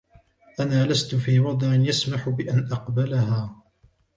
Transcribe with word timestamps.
أنا 0.59 0.85
لستُ 0.85 1.15
في 1.15 1.39
وضع 1.39 1.73
يسمح 1.75 2.29
بأن 2.29 2.67
أقبلها. 2.71 3.61